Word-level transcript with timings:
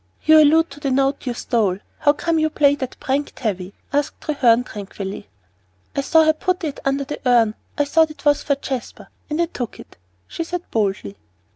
"You 0.25 0.41
allude 0.41 0.71
to 0.71 0.79
the 0.79 0.89
note 0.89 1.27
you 1.27 1.35
stole. 1.35 1.77
How 1.99 2.13
came 2.13 2.39
you 2.39 2.49
to 2.49 2.55
play 2.55 2.73
that 2.73 2.99
prank, 2.99 3.33
Tavie?" 3.35 3.73
asked 3.93 4.19
Treherne 4.19 4.63
tranquilly. 4.63 5.29
"I 5.95 6.01
saw 6.01 6.23
her 6.25 6.33
put 6.33 6.63
it 6.63 6.79
under 6.83 7.03
the 7.03 7.19
urn. 7.23 7.53
I 7.77 7.85
thought 7.85 8.09
it 8.09 8.25
was 8.25 8.41
for 8.41 8.55
Jasper, 8.55 9.09
and 9.29 9.39
I 9.39 9.45
took 9.45 9.79
it," 9.79 9.97
she 10.27 10.43
said 10.43 10.63
boldly. 10.71 11.17